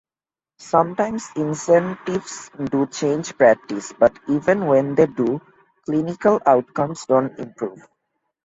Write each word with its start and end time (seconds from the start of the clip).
Sometimes 0.57 1.29
incentives 1.35 2.49
do 2.71 2.87
change 2.87 3.37
practice, 3.37 3.93
but 3.93 4.17
even 4.27 4.65
when 4.65 4.95
they 4.95 5.05
do, 5.05 5.39
clinical 5.85 6.39
outcomes 6.43 7.05
don't 7.05 7.37
improve. 7.37 7.87